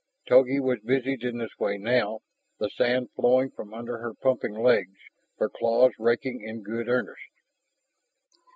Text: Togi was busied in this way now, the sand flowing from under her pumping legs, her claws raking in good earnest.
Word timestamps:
Togi 0.27 0.59
was 0.59 0.79
busied 0.83 1.21
in 1.21 1.37
this 1.37 1.59
way 1.59 1.77
now, 1.77 2.21
the 2.57 2.71
sand 2.71 3.09
flowing 3.15 3.51
from 3.51 3.71
under 3.71 3.99
her 3.99 4.15
pumping 4.15 4.55
legs, 4.59 4.97
her 5.37 5.47
claws 5.47 5.91
raking 5.99 6.41
in 6.41 6.63
good 6.63 6.89
earnest. 6.89 7.21